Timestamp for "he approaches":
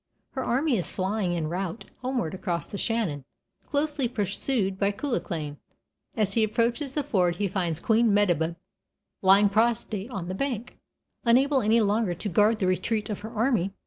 6.33-6.93